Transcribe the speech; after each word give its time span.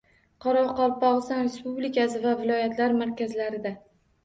Qoraqalpog‘iston 0.45 1.43
Respublikasi 1.51 2.23
va 2.25 2.33
viloyatlar 2.41 2.99
markazlarida 3.05 3.77